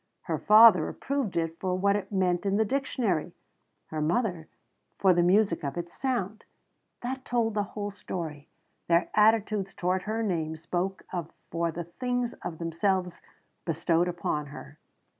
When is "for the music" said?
4.97-5.63